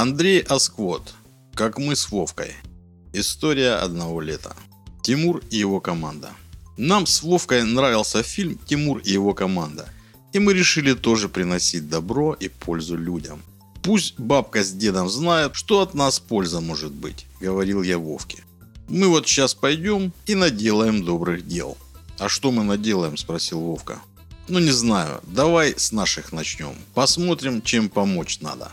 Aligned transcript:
Андрей 0.00 0.40
Асквот. 0.40 1.12
Как 1.54 1.78
мы 1.78 1.94
с 1.94 2.10
Вовкой. 2.10 2.54
История 3.12 3.74
одного 3.74 4.22
лета. 4.22 4.56
Тимур 5.02 5.42
и 5.50 5.58
его 5.58 5.78
команда. 5.78 6.30
Нам 6.78 7.04
с 7.04 7.22
Вовкой 7.22 7.64
нравился 7.64 8.22
фильм 8.22 8.58
«Тимур 8.64 9.00
и 9.00 9.12
его 9.12 9.34
команда». 9.34 9.90
И 10.32 10.38
мы 10.38 10.54
решили 10.54 10.94
тоже 10.94 11.28
приносить 11.28 11.90
добро 11.90 12.32
и 12.32 12.48
пользу 12.48 12.96
людям. 12.96 13.42
Пусть 13.82 14.18
бабка 14.18 14.64
с 14.64 14.72
дедом 14.72 15.10
знают, 15.10 15.54
что 15.54 15.82
от 15.82 15.92
нас 15.92 16.18
польза 16.18 16.62
может 16.62 16.92
быть, 16.92 17.26
говорил 17.38 17.82
я 17.82 17.98
Вовке. 17.98 18.42
Мы 18.88 19.06
вот 19.06 19.28
сейчас 19.28 19.52
пойдем 19.52 20.14
и 20.24 20.34
наделаем 20.34 21.04
добрых 21.04 21.46
дел. 21.46 21.76
А 22.18 22.30
что 22.30 22.52
мы 22.52 22.64
наделаем, 22.64 23.18
спросил 23.18 23.60
Вовка. 23.60 23.98
Ну 24.48 24.60
не 24.60 24.70
знаю, 24.70 25.20
давай 25.26 25.74
с 25.76 25.92
наших 25.92 26.32
начнем. 26.32 26.74
Посмотрим, 26.94 27.60
чем 27.60 27.90
помочь 27.90 28.40
надо. 28.40 28.72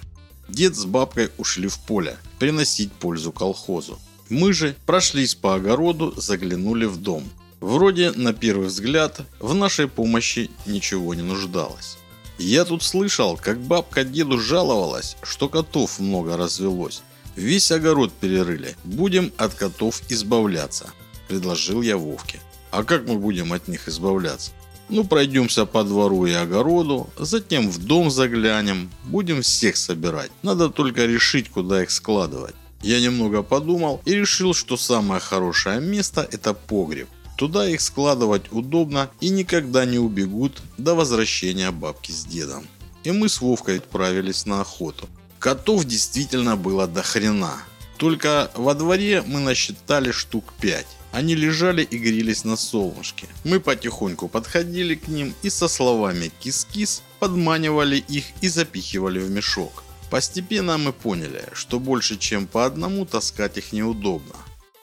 Дед 0.49 0.75
с 0.75 0.85
бабкой 0.85 1.29
ушли 1.37 1.67
в 1.67 1.79
поле, 1.79 2.17
приносить 2.39 2.91
пользу 2.91 3.31
колхозу. 3.31 3.99
Мы 4.29 4.53
же 4.53 4.75
прошлись 4.85 5.35
по 5.35 5.55
огороду, 5.55 6.13
заглянули 6.17 6.85
в 6.85 6.97
дом. 6.97 7.23
Вроде, 7.59 8.11
на 8.11 8.33
первый 8.33 8.67
взгляд, 8.67 9.21
в 9.39 9.53
нашей 9.53 9.87
помощи 9.87 10.51
ничего 10.65 11.13
не 11.15 11.23
нуждалось. 11.23 11.97
Я 12.37 12.65
тут 12.65 12.83
слышал, 12.83 13.35
как 13.35 13.59
бабка 13.59 14.03
деду 14.03 14.39
жаловалась, 14.39 15.17
что 15.23 15.49
котов 15.49 15.99
много 15.99 16.37
развелось. 16.37 17.01
Весь 17.35 17.71
огород 17.71 18.13
перерыли. 18.13 18.75
Будем 18.83 19.31
от 19.37 19.53
котов 19.55 20.01
избавляться, 20.09 20.91
предложил 21.27 21.81
я 21.81 21.97
Вовке. 21.97 22.39
А 22.69 22.83
как 22.83 23.07
мы 23.07 23.17
будем 23.17 23.53
от 23.53 23.67
них 23.67 23.87
избавляться? 23.87 24.51
Ну, 24.89 25.03
пройдемся 25.03 25.65
по 25.65 25.83
двору 25.83 26.25
и 26.25 26.31
огороду, 26.31 27.09
затем 27.17 27.69
в 27.69 27.77
дом 27.77 28.09
заглянем, 28.09 28.89
будем 29.03 29.41
всех 29.41 29.75
собирать. 29.75 30.31
Надо 30.43 30.69
только 30.69 31.05
решить, 31.05 31.49
куда 31.49 31.83
их 31.83 31.91
складывать. 31.91 32.55
Я 32.81 33.01
немного 33.01 33.43
подумал 33.43 34.01
и 34.05 34.13
решил, 34.13 34.53
что 34.53 34.77
самое 34.77 35.19
хорошее 35.19 35.81
место 35.81 36.27
это 36.31 36.53
погреб. 36.53 37.09
Туда 37.37 37.67
их 37.67 37.81
складывать 37.81 38.51
удобно 38.51 39.09
и 39.19 39.29
никогда 39.29 39.85
не 39.85 39.99
убегут 39.99 40.61
до 40.77 40.95
возвращения 40.95 41.71
бабки 41.71 42.11
с 42.11 42.25
дедом. 42.25 42.65
И 43.03 43.11
мы 43.11 43.29
с 43.29 43.41
Вовкой 43.41 43.77
отправились 43.77 44.45
на 44.45 44.61
охоту. 44.61 45.07
Котов 45.39 45.85
действительно 45.85 46.55
было 46.55 46.87
до 46.87 47.03
хрена. 47.03 47.61
Только 47.97 48.51
во 48.55 48.73
дворе 48.73 49.23
мы 49.25 49.39
насчитали 49.39 50.11
штук 50.11 50.53
5. 50.61 50.85
Они 51.17 51.33
лежали 51.33 51.81
и 51.81 51.97
грелись 51.97 52.43
на 52.43 52.55
солнышке. 52.55 53.27
Мы 53.43 53.59
потихоньку 53.59 54.27
подходили 54.27 54.93
к 54.93 55.07
ним 55.07 55.33
и 55.41 55.49
со 55.49 55.67
словами 55.67 56.31
«кис-кис» 56.39 57.01
подманивали 57.17 57.97
их 57.97 58.25
и 58.41 58.49
запихивали 58.49 59.17
в 59.17 59.27
мешок. 59.31 59.83
Постепенно 60.11 60.77
мы 60.77 60.93
поняли, 60.93 61.43
что 61.53 61.79
больше 61.79 62.17
чем 62.17 62.45
по 62.45 62.67
одному 62.67 63.03
таскать 63.07 63.57
их 63.57 63.73
неудобно. 63.73 64.35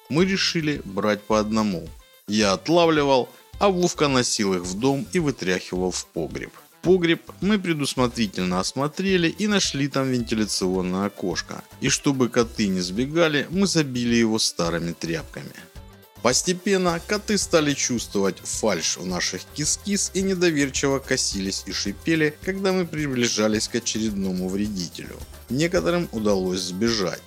Мы 0.09 0.25
решили 0.25 0.83
брать 0.85 1.23
по 1.23 1.39
одному. 1.39 1.89
Я 2.27 2.55
отлавливал, 2.55 3.29
а 3.61 3.69
Вовка 3.69 4.09
носил 4.09 4.55
их 4.55 4.63
в 4.63 4.77
дом 4.77 5.07
и 5.13 5.21
вытряхивал 5.21 5.93
в 5.93 6.05
погреб. 6.07 6.53
Погреб 6.83 7.23
мы 7.43 7.61
предусмотрительно 7.61 8.59
осмотрели 8.59 9.29
и 9.29 9.47
нашли 9.47 9.87
там 9.87 10.11
вентиляционное 10.11 11.07
окошко. 11.07 11.63
И 11.81 11.89
чтобы 11.91 12.29
коты 12.29 12.67
не 12.67 12.81
сбегали, 12.81 13.47
мы 13.51 13.69
забили 13.69 14.17
его 14.17 14.41
старыми 14.41 14.95
тряпками. 14.95 15.55
Постепенно 16.25 16.99
коты 17.07 17.37
стали 17.37 17.75
чувствовать 17.75 18.39
фальш 18.39 18.97
в 18.97 19.05
наших 19.05 19.43
кис-кис 19.55 20.11
и 20.15 20.23
недоверчиво 20.23 20.99
косились 20.99 21.65
и 21.67 21.73
шипели, 21.73 22.35
когда 22.47 22.73
мы 22.73 22.87
приближались 22.87 23.69
к 23.69 23.75
очередному 23.75 24.49
вредителю. 24.49 25.19
Некоторым 25.51 26.09
удалось 26.13 26.61
сбежать. 26.61 27.21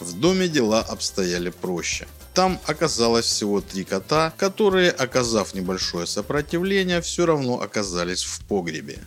В 0.00 0.20
доме 0.20 0.48
дела 0.48 0.80
обстояли 0.80 1.48
проще. 1.48 2.06
Там 2.34 2.60
оказалось 2.66 3.24
всего 3.24 3.62
три 3.62 3.84
кота, 3.84 4.34
которые, 4.36 4.90
оказав 4.90 5.54
небольшое 5.54 6.06
сопротивление, 6.06 7.00
все 7.00 7.24
равно 7.24 7.58
оказались 7.58 8.22
в 8.22 8.44
погребе. 8.44 8.98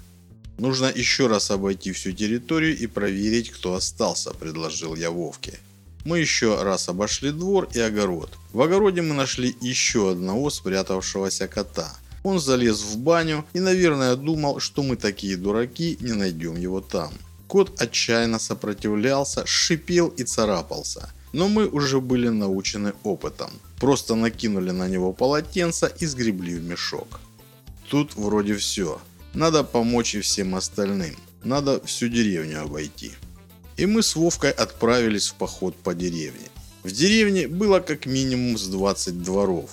«Нужно 0.58 0.88
еще 0.88 1.28
раз 1.28 1.52
обойти 1.52 1.92
всю 1.92 2.14
территорию 2.14 2.76
и 2.76 2.88
проверить, 2.88 3.52
кто 3.52 3.76
остался»,– 3.76 4.32
предложил 4.40 4.96
я 4.96 5.12
Вовке. 5.12 5.60
Мы 6.06 6.20
еще 6.20 6.62
раз 6.62 6.88
обошли 6.88 7.32
двор 7.32 7.68
и 7.74 7.80
огород. 7.80 8.30
В 8.54 8.62
огороде 8.62 9.02
мы 9.02 9.16
нашли 9.16 9.56
еще 9.60 10.12
одного 10.12 10.52
спрятавшегося 10.52 11.48
кота. 11.48 11.92
Он 12.22 12.40
залез 12.40 12.84
в 12.84 12.98
баню 13.00 13.44
и, 13.54 13.60
наверное, 13.60 14.16
думал, 14.16 14.60
что 14.60 14.84
мы 14.84 14.98
такие 14.98 15.36
дураки, 15.36 15.98
не 16.00 16.14
найдем 16.14 16.58
его 16.58 16.80
там. 16.80 17.12
Кот 17.48 17.82
отчаянно 17.82 18.38
сопротивлялся, 18.38 19.48
шипел 19.48 20.10
и 20.10 20.24
царапался. 20.24 21.12
Но 21.34 21.48
мы 21.48 21.68
уже 21.68 22.00
были 22.00 22.30
научены 22.30 22.94
опытом. 23.04 23.50
Просто 23.80 24.14
накинули 24.14 24.70
на 24.70 24.88
него 24.88 25.12
полотенце 25.12 25.92
и 26.00 26.06
сгребли 26.06 26.54
в 26.54 26.64
мешок. 26.64 27.20
Тут 27.90 28.16
вроде 28.16 28.56
все. 28.56 29.02
Надо 29.34 29.64
помочь 29.64 30.14
и 30.14 30.22
всем 30.22 30.54
остальным. 30.54 31.16
Надо 31.44 31.84
всю 31.84 32.10
деревню 32.10 32.62
обойти 32.62 33.14
и 33.78 33.86
мы 33.86 34.02
с 34.02 34.16
Вовкой 34.16 34.52
отправились 34.52 35.30
в 35.30 35.36
поход 35.36 35.76
по 35.76 35.94
деревне. 35.94 36.50
В 36.84 36.92
деревне 36.92 37.48
было 37.48 37.80
как 37.80 38.06
минимум 38.06 38.58
с 38.58 38.68
20 38.68 39.24
дворов. 39.24 39.70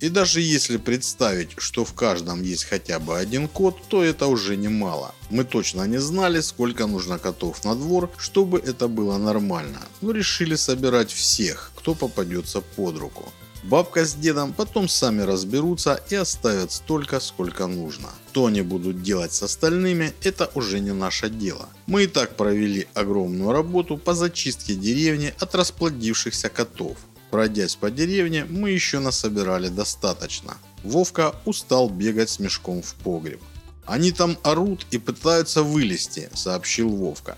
И 0.00 0.08
даже 0.08 0.40
если 0.40 0.78
представить, 0.78 1.50
что 1.58 1.84
в 1.84 1.92
каждом 1.92 2.42
есть 2.42 2.64
хотя 2.64 2.98
бы 2.98 3.16
один 3.16 3.46
кот, 3.46 3.76
то 3.88 4.02
это 4.02 4.26
уже 4.26 4.56
немало. 4.56 5.14
Мы 5.30 5.44
точно 5.44 5.86
не 5.86 5.98
знали, 5.98 6.40
сколько 6.40 6.86
нужно 6.86 7.18
котов 7.18 7.64
на 7.64 7.76
двор, 7.76 8.10
чтобы 8.18 8.58
это 8.58 8.88
было 8.88 9.18
нормально, 9.18 9.80
но 10.00 10.10
решили 10.10 10.56
собирать 10.56 11.12
всех, 11.12 11.70
кто 11.76 11.94
попадется 11.94 12.60
под 12.60 12.98
руку. 12.98 13.32
Бабка 13.62 14.04
с 14.04 14.14
дедом 14.14 14.52
потом 14.52 14.88
сами 14.88 15.22
разберутся 15.22 16.02
и 16.10 16.16
оставят 16.16 16.72
столько, 16.72 17.20
сколько 17.20 17.68
нужно. 17.68 18.08
Что 18.30 18.46
они 18.46 18.62
будут 18.62 19.02
делать 19.02 19.32
с 19.32 19.42
остальными, 19.42 20.12
это 20.22 20.50
уже 20.54 20.80
не 20.80 20.92
наше 20.92 21.30
дело. 21.30 21.68
Мы 21.86 22.04
и 22.04 22.06
так 22.08 22.34
провели 22.34 22.88
огромную 22.94 23.52
работу 23.52 23.98
по 23.98 24.14
зачистке 24.14 24.74
деревни 24.74 25.32
от 25.38 25.54
расплодившихся 25.54 26.48
котов. 26.48 26.96
Пройдясь 27.30 27.76
по 27.76 27.90
деревне, 27.90 28.44
мы 28.44 28.70
еще 28.70 28.98
насобирали 28.98 29.68
достаточно. 29.68 30.56
Вовка 30.82 31.34
устал 31.44 31.88
бегать 31.88 32.30
с 32.30 32.40
мешком 32.40 32.82
в 32.82 32.94
погреб. 32.94 33.40
«Они 33.86 34.10
там 34.10 34.38
орут 34.42 34.86
и 34.90 34.98
пытаются 34.98 35.62
вылезти»,– 35.62 36.30
сообщил 36.34 36.88
Вовка. 36.88 37.36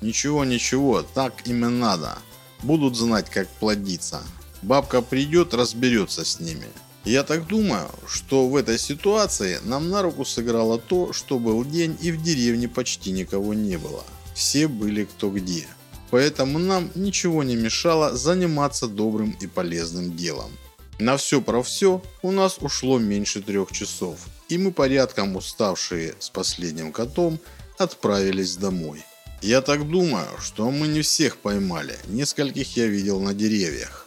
«Ничего, 0.00 0.44
ничего, 0.44 1.02
так 1.02 1.46
им 1.46 1.66
и 1.66 1.68
надо. 1.68 2.18
Будут 2.62 2.96
знать, 2.96 3.30
как 3.30 3.48
плодиться. 3.48 4.22
Бабка 4.64 5.02
придет, 5.02 5.52
разберется 5.52 6.24
с 6.24 6.40
ними. 6.40 6.66
Я 7.04 7.22
так 7.22 7.46
думаю, 7.46 7.86
что 8.06 8.48
в 8.48 8.56
этой 8.56 8.78
ситуации 8.78 9.58
нам 9.62 9.90
на 9.90 10.00
руку 10.00 10.24
сыграло 10.24 10.78
то, 10.78 11.12
что 11.12 11.38
был 11.38 11.62
день 11.66 11.98
и 12.00 12.10
в 12.10 12.22
деревне 12.22 12.66
почти 12.66 13.10
никого 13.10 13.52
не 13.52 13.76
было. 13.76 14.02
Все 14.34 14.66
были 14.66 15.04
кто 15.04 15.30
где. 15.30 15.66
Поэтому 16.10 16.58
нам 16.58 16.90
ничего 16.94 17.42
не 17.42 17.56
мешало 17.56 18.16
заниматься 18.16 18.88
добрым 18.88 19.36
и 19.38 19.46
полезным 19.46 20.16
делом. 20.16 20.50
На 20.98 21.18
все 21.18 21.42
про 21.42 21.62
все 21.62 22.02
у 22.22 22.30
нас 22.30 22.56
ушло 22.58 22.98
меньше 22.98 23.42
трех 23.42 23.70
часов, 23.70 24.18
и 24.48 24.56
мы 24.56 24.72
порядком 24.72 25.36
уставшие 25.36 26.14
с 26.20 26.30
последним 26.30 26.90
котом 26.90 27.38
отправились 27.76 28.56
домой. 28.56 29.04
Я 29.42 29.60
так 29.60 29.86
думаю, 29.86 30.28
что 30.40 30.70
мы 30.70 30.88
не 30.88 31.02
всех 31.02 31.36
поймали, 31.36 31.98
нескольких 32.06 32.78
я 32.78 32.86
видел 32.86 33.20
на 33.20 33.34
деревьях. 33.34 34.03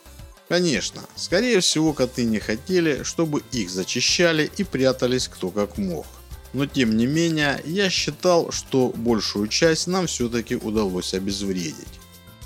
Конечно, 0.49 1.01
скорее 1.15 1.59
всего 1.59 1.91
коты 1.93 2.23
не 2.23 2.39
хотели, 2.39 3.03
чтобы 3.03 3.43
их 3.51 3.69
зачищали 3.69 4.49
и 4.57 4.63
прятались 4.63 5.27
кто 5.27 5.49
как 5.49 5.77
мог. 5.77 6.05
Но 6.53 6.65
тем 6.65 6.95
не 6.95 7.05
менее, 7.05 7.61
я 7.65 7.89
считал, 7.89 8.51
что 8.51 8.93
большую 8.95 9.47
часть 9.49 9.87
нам 9.87 10.07
все-таки 10.07 10.55
удалось 10.55 11.13
обезвредить. 11.13 11.99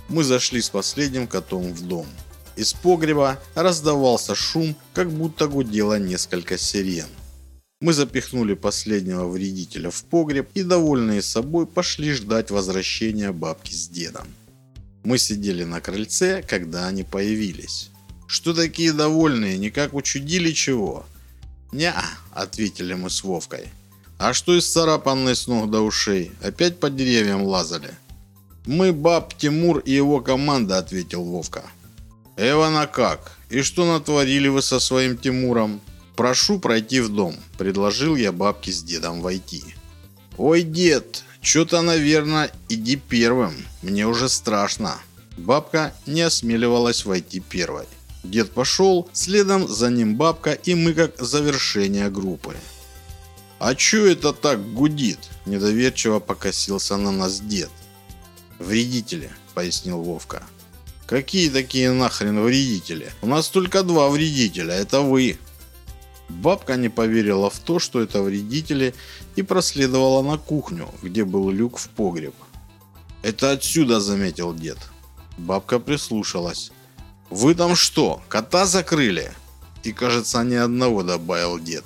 Мы 0.09 0.23
зашли 0.23 0.61
с 0.61 0.69
последним 0.69 1.27
котом 1.27 1.71
в 1.73 1.87
дом. 1.87 2.07
Из 2.55 2.73
погреба 2.73 3.39
раздавался 3.55 4.35
шум, 4.35 4.75
как 4.93 5.11
будто 5.11 5.47
гудело 5.47 5.99
несколько 5.99 6.57
сирен. 6.57 7.07
Мы 7.79 7.93
запихнули 7.93 8.55
последнего 8.55 9.27
вредителя 9.27 9.89
в 9.89 10.03
погреб 10.03 10.49
и, 10.53 10.63
довольные 10.63 11.21
собой, 11.21 11.65
пошли 11.65 12.11
ждать 12.11 12.51
возвращения 12.51 13.31
бабки 13.31 13.73
с 13.73 13.87
дедом. 13.87 14.27
Мы 15.03 15.17
сидели 15.17 15.63
на 15.63 15.81
крыльце, 15.81 16.43
когда 16.43 16.87
они 16.87 17.03
появились. 17.03 17.89
Что 18.27 18.53
такие 18.53 18.93
довольные, 18.93 19.57
никак 19.57 19.93
учудили 19.93 20.51
чего? 20.51 21.05
не 21.71 21.93
ответили 22.31 22.93
мы 22.93 23.09
с 23.09 23.23
Вовкой. 23.23 23.69
А 24.17 24.33
что 24.33 24.57
из 24.57 24.67
царапанной 24.71 25.35
с 25.35 25.47
ног 25.47 25.69
до 25.71 25.81
ушей? 25.81 26.31
Опять 26.41 26.79
по 26.79 26.89
деревьям 26.89 27.43
лазали? 27.43 27.91
Мы 28.65 28.93
баб 28.93 29.35
Тимур 29.35 29.79
и 29.79 29.91
его 29.91 30.21
команда, 30.21 30.77
ответил 30.77 31.23
Вовка. 31.23 31.63
Эвана 32.37 32.87
как? 32.87 33.37
И 33.49 33.63
что 33.63 33.91
натворили 33.91 34.47
вы 34.47 34.61
со 34.61 34.79
своим 34.79 35.17
Тимуром? 35.17 35.81
Прошу 36.15 36.59
пройти 36.59 36.99
в 36.99 37.09
дом, 37.09 37.35
предложил 37.57 38.15
я 38.15 38.31
бабке 38.31 38.71
с 38.71 38.83
дедом 38.83 39.21
войти. 39.21 39.63
Ой, 40.37 40.61
дед, 40.61 41.23
Что-то, 41.41 41.81
наверное, 41.81 42.51
иди 42.69 42.95
первым. 42.95 43.65
Мне 43.81 44.05
уже 44.05 44.29
страшно. 44.29 44.99
Бабка 45.37 45.93
не 46.05 46.21
осмеливалась 46.21 47.03
войти 47.05 47.39
первой. 47.39 47.85
Дед 48.23 48.51
пошел, 48.51 49.09
следом 49.13 49.67
за 49.67 49.89
ним 49.89 50.15
бабка 50.15 50.51
и 50.51 50.75
мы 50.75 50.93
как 50.93 51.19
завершение 51.19 52.09
группы. 52.09 52.55
«А 53.57 53.75
чё 53.75 54.07
это 54.07 54.33
так 54.33 54.73
гудит?»– 54.73 55.19
недоверчиво 55.45 56.19
покосился 56.19 56.97
на 56.97 57.11
нас 57.11 57.39
дед. 57.39 57.69
«Вредители»,– 58.59 59.29
пояснил 59.53 60.01
Вовка. 60.01 60.43
«Какие 61.05 61.49
такие 61.49 61.91
нахрен 61.91 62.39
вредители? 62.41 63.11
У 63.21 63.27
нас 63.27 63.49
только 63.49 63.83
два 63.83 64.09
вредителя, 64.09 64.73
это 64.73 65.01
вы». 65.01 65.37
Бабка 66.39 66.75
не 66.75 66.89
поверила 66.89 67.49
в 67.49 67.59
то, 67.59 67.79
что 67.79 68.01
это 68.01 68.21
вредители, 68.21 68.93
и 69.35 69.43
проследовала 69.43 70.21
на 70.21 70.37
кухню, 70.37 70.87
где 71.03 71.25
был 71.25 71.49
люк 71.49 71.77
в 71.77 71.89
погреб. 71.89 72.33
«Это 73.21 73.51
отсюда»,– 73.51 73.99
заметил 74.01 74.53
дед. 74.53 74.77
Бабка 75.37 75.79
прислушалась. 75.79 76.71
«Вы 77.29 77.53
там 77.55 77.75
что, 77.75 78.21
кота 78.29 78.65
закрыли?» 78.65 79.31
«И, 79.83 79.91
кажется, 79.91 80.43
ни 80.43 80.55
одного»,– 80.55 81.03
добавил 81.03 81.59
дед. 81.59 81.83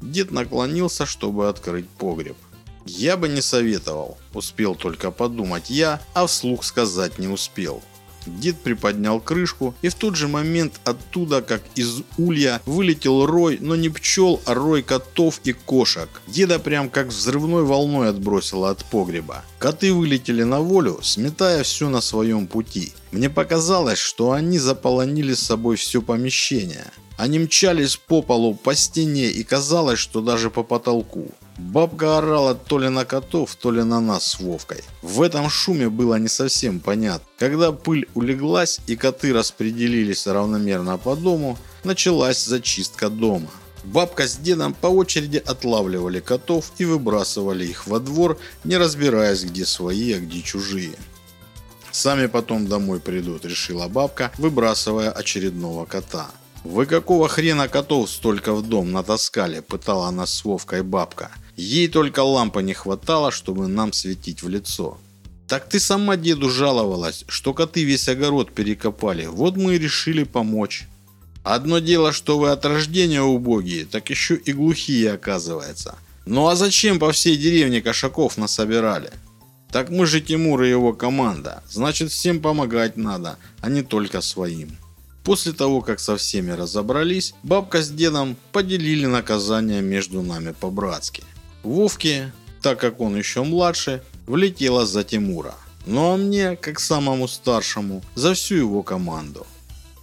Дед 0.00 0.30
наклонился, 0.30 1.06
чтобы 1.06 1.48
открыть 1.48 1.88
погреб. 1.88 2.36
«Я 2.86 3.16
бы 3.16 3.28
не 3.28 3.42
советовал»,– 3.42 4.16
успел 4.34 4.74
только 4.74 5.10
подумать 5.10 5.70
я, 5.70 6.00
а 6.14 6.26
вслух 6.26 6.64
сказать 6.64 7.18
не 7.18 7.28
успел. 7.28 7.82
Дед 8.26 8.56
приподнял 8.56 9.20
крышку, 9.20 9.74
и 9.82 9.88
в 9.88 9.94
тот 9.94 10.16
же 10.16 10.28
момент 10.28 10.80
оттуда, 10.84 11.42
как 11.42 11.62
из 11.74 12.02
улья, 12.18 12.60
вылетел 12.66 13.26
рой, 13.26 13.58
но 13.60 13.76
не 13.76 13.88
пчел, 13.88 14.40
а 14.44 14.54
рой 14.54 14.82
котов 14.82 15.40
и 15.44 15.52
кошек. 15.52 16.08
Деда 16.26 16.58
прям 16.58 16.90
как 16.90 17.08
взрывной 17.08 17.64
волной 17.64 18.10
отбросило 18.10 18.70
от 18.70 18.84
погреба. 18.84 19.44
Коты 19.58 19.92
вылетели 19.92 20.42
на 20.42 20.60
волю, 20.60 21.00
сметая 21.02 21.62
все 21.62 21.88
на 21.88 22.00
своем 22.00 22.46
пути. 22.46 22.92
Мне 23.12 23.30
показалось, 23.30 23.98
что 23.98 24.32
они 24.32 24.58
заполонили 24.58 25.34
с 25.34 25.42
собой 25.42 25.76
все 25.76 26.02
помещение. 26.02 26.90
Они 27.16 27.38
мчались 27.38 27.96
по 27.96 28.20
полу, 28.20 28.54
по 28.54 28.74
стене 28.74 29.28
и 29.28 29.42
казалось, 29.42 29.98
что 29.98 30.20
даже 30.20 30.50
по 30.50 30.62
потолку. 30.62 31.30
Бабка 31.58 32.18
орала 32.18 32.54
то 32.54 32.78
ли 32.78 32.90
на 32.90 33.06
котов, 33.06 33.54
то 33.54 33.70
ли 33.70 33.82
на 33.82 34.00
нас 34.00 34.26
с 34.26 34.40
Вовкой. 34.40 34.84
В 35.00 35.22
этом 35.22 35.48
шуме 35.48 35.88
было 35.88 36.16
не 36.18 36.28
совсем 36.28 36.80
понятно. 36.80 37.26
Когда 37.38 37.72
пыль 37.72 38.08
улеглась 38.14 38.80
и 38.86 38.94
коты 38.94 39.32
распределились 39.32 40.26
равномерно 40.26 40.98
по 40.98 41.16
дому, 41.16 41.58
началась 41.82 42.44
зачистка 42.44 43.08
дома. 43.08 43.48
Бабка 43.84 44.26
с 44.26 44.36
дедом 44.36 44.74
по 44.74 44.88
очереди 44.88 45.38
отлавливали 45.38 46.20
котов 46.20 46.72
и 46.76 46.84
выбрасывали 46.84 47.64
их 47.64 47.86
во 47.86 48.00
двор, 48.00 48.38
не 48.64 48.76
разбираясь, 48.76 49.44
где 49.44 49.64
свои, 49.64 50.12
а 50.12 50.18
где 50.18 50.42
чужие. 50.42 50.96
Сами 51.90 52.26
потом 52.26 52.66
домой 52.66 53.00
придут, 53.00 53.46
решила 53.46 53.88
бабка, 53.88 54.30
выбрасывая 54.36 55.10
очередного 55.10 55.86
кота. 55.86 56.26
«Вы 56.64 56.84
какого 56.84 57.28
хрена 57.28 57.68
котов 57.68 58.10
столько 58.10 58.52
в 58.52 58.62
дом 58.68 58.92
натаскали?»– 58.92 59.60
пытала 59.68 60.10
нас 60.10 60.34
с 60.34 60.44
Вовкой 60.44 60.82
бабка. 60.82 61.30
Ей 61.56 61.88
только 61.88 62.20
лампы 62.20 62.62
не 62.62 62.74
хватало, 62.74 63.30
чтобы 63.30 63.66
нам 63.66 63.92
светить 63.92 64.42
в 64.42 64.48
лицо. 64.48 64.98
«Так 65.48 65.68
ты 65.68 65.80
сама 65.80 66.16
деду 66.16 66.50
жаловалась, 66.50 67.24
что 67.28 67.54
коты 67.54 67.84
весь 67.84 68.08
огород 68.08 68.52
перекопали. 68.52 69.26
Вот 69.26 69.56
мы 69.56 69.76
и 69.76 69.78
решили 69.78 70.24
помочь». 70.24 70.86
«Одно 71.44 71.78
дело, 71.78 72.12
что 72.12 72.38
вы 72.38 72.50
от 72.50 72.64
рождения 72.66 73.22
убогие, 73.22 73.84
так 73.84 74.10
еще 74.10 74.34
и 74.34 74.52
глухие 74.52 75.12
оказывается. 75.12 75.94
Ну 76.26 76.48
а 76.48 76.56
зачем 76.56 76.98
по 76.98 77.12
всей 77.12 77.36
деревне 77.36 77.80
кошаков 77.80 78.36
насобирали?» 78.36 79.12
«Так 79.70 79.90
мы 79.90 80.06
же 80.06 80.20
Тимур 80.20 80.62
и 80.62 80.70
его 80.70 80.92
команда. 80.92 81.62
Значит, 81.70 82.10
всем 82.10 82.40
помогать 82.40 82.96
надо, 82.96 83.38
а 83.60 83.70
не 83.70 83.82
только 83.82 84.20
своим». 84.20 84.76
После 85.22 85.52
того, 85.52 85.80
как 85.80 86.00
со 86.00 86.16
всеми 86.16 86.50
разобрались, 86.50 87.34
бабка 87.42 87.82
с 87.82 87.90
дедом 87.90 88.36
поделили 88.52 89.06
наказание 89.06 89.82
между 89.82 90.22
нами 90.22 90.52
по-братски. 90.60 91.22
Вовке, 91.66 92.32
так 92.62 92.80
как 92.80 93.00
он 93.00 93.16
еще 93.16 93.42
младше, 93.42 94.02
влетело 94.26 94.86
за 94.86 95.04
Тимура. 95.04 95.54
Ну 95.86 96.12
а 96.12 96.16
мне, 96.16 96.56
как 96.56 96.80
самому 96.80 97.28
старшему, 97.28 98.02
за 98.14 98.34
всю 98.34 98.56
его 98.56 98.82
команду. 98.82 99.46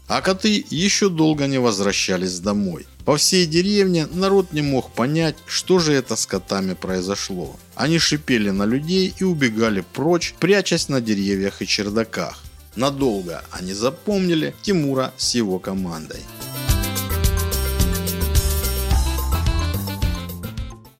А 0.07 0.21
коты 0.21 0.65
еще 0.69 1.09
долго 1.09 1.47
не 1.47 1.57
возвращались 1.57 2.39
домой. 2.39 2.85
По 3.05 3.17
всей 3.17 3.45
деревне 3.45 4.07
народ 4.13 4.53
не 4.53 4.61
мог 4.61 4.91
понять, 4.91 5.35
что 5.45 5.79
же 5.79 5.93
это 5.93 6.15
с 6.15 6.25
котами 6.25 6.73
произошло. 6.73 7.55
Они 7.75 7.99
шипели 7.99 8.49
на 8.49 8.65
людей 8.65 9.13
и 9.19 9.23
убегали 9.23 9.83
прочь, 9.93 10.35
прячась 10.39 10.87
на 10.89 11.01
деревьях 11.01 11.61
и 11.61 11.67
чердаках. 11.67 12.43
Надолго 12.75 13.43
они 13.51 13.73
запомнили 13.73 14.55
Тимура 14.61 15.13
с 15.17 15.35
его 15.35 15.59
командой. 15.59 16.21